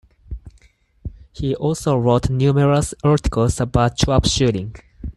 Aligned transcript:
He 1.31 1.53
also 1.53 1.95
wrote 1.95 2.27
numerous 2.31 2.95
articles 3.03 3.59
about 3.59 3.99
trapshooting. 3.99 4.75